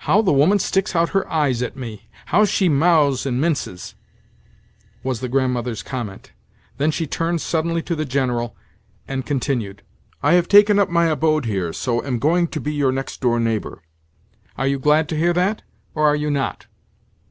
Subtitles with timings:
[0.00, 2.06] "How the woman sticks out her eyes at me!
[2.26, 3.94] How she mows and minces!"
[5.02, 6.32] was the Grandmother's comment.
[6.76, 8.54] Then she turned suddenly to the General,
[9.08, 9.82] and continued:
[10.22, 13.40] "I have taken up my abode here, so am going to be your next door
[13.40, 13.80] neighbour.
[14.58, 15.62] Are you glad to hear that,
[15.94, 16.66] or are you not?"